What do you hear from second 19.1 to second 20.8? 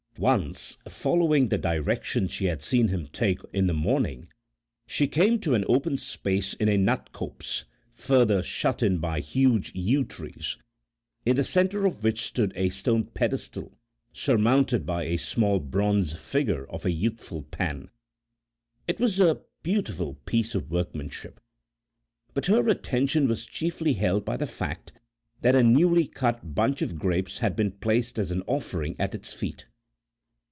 a beautiful piece of